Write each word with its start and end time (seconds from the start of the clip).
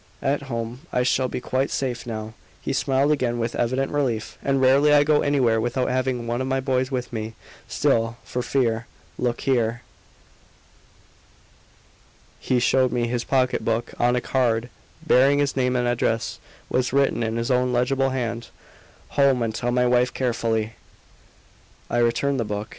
At 0.23 0.41
home 0.49 0.81
I 0.91 1.03
shall 1.03 1.27
be 1.27 1.39
quite 1.39 1.69
safe 1.69 2.07
now." 2.07 2.33
He 2.59 2.73
smiled 2.73 3.11
again, 3.11 3.37
with 3.37 3.55
evident 3.55 3.91
relief. 3.91 4.35
"And 4.43 4.59
rarely 4.59 4.91
I 4.91 5.03
go 5.03 5.21
anywhere 5.21 5.61
without 5.61 5.89
having 5.89 6.25
one 6.25 6.41
of 6.41 6.47
my 6.47 6.59
boys 6.59 6.89
with 6.89 7.13
me. 7.13 7.35
Still, 7.67 8.17
for 8.23 8.41
fear 8.41 8.87
look 9.19 9.41
here." 9.41 9.83
He 12.39 12.59
showed 12.59 12.91
me 12.91 13.07
his 13.09 13.23
pocket 13.23 13.63
book; 13.63 13.93
on 13.99 14.15
a 14.15 14.21
card 14.21 14.69
bearing 15.05 15.37
his 15.37 15.55
name 15.55 15.75
and 15.75 15.87
address 15.87 16.39
was 16.67 16.91
written 16.91 17.21
in 17.21 17.35
his 17.37 17.51
own 17.51 17.71
legible 17.71 18.09
hand, 18.09 18.47
"HOME, 19.09 19.43
AND 19.43 19.53
TELL 19.53 19.69
MY 19.71 19.85
WIFE 19.85 20.15
CAREFULLY." 20.15 20.73
I 21.91 21.97
returned 21.99 22.39
the 22.39 22.43
book. 22.43 22.69